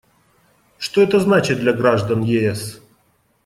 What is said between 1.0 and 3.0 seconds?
это значит для граждан ЕС?